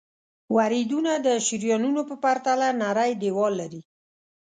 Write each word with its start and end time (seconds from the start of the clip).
وریدونه 0.55 1.11
د 1.25 1.27
شریانونو 1.47 2.01
په 2.09 2.15
پرتله 2.23 2.67
نری 2.81 3.11
دیوال 3.21 3.53
لري. 3.61 3.81